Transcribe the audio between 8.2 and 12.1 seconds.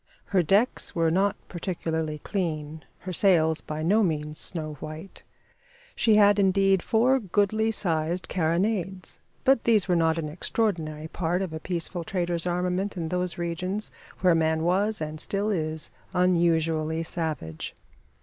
carronades, but these were not an extraordinary part of a peaceful